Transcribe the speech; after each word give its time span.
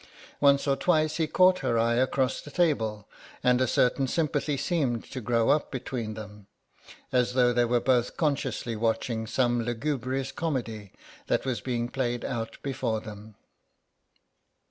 Once 0.39 0.65
or 0.67 0.75
twice 0.75 1.17
he 1.17 1.27
caught 1.27 1.59
her 1.59 1.77
eye 1.77 1.93
across 1.93 2.41
the 2.41 2.49
table, 2.49 3.07
and 3.43 3.61
a 3.61 3.67
certain 3.67 4.07
sympathy 4.07 4.57
seemed 4.57 5.03
to 5.03 5.21
grow 5.21 5.49
up 5.51 5.69
between 5.69 6.15
them, 6.15 6.47
as 7.11 7.33
though 7.35 7.53
they 7.53 7.65
were 7.65 7.79
both 7.79 8.17
consciously 8.17 8.75
watching 8.75 9.27
some 9.27 9.61
lugubrious 9.61 10.31
comedy 10.31 10.91
that 11.27 11.45
was 11.45 11.61
being 11.61 11.87
played 11.87 12.25
out 12.25 12.57
before 12.63 12.99
them. 12.99 13.35